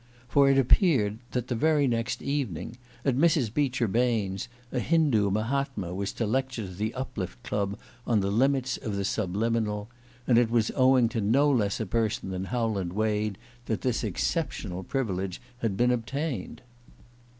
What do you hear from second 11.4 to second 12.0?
less a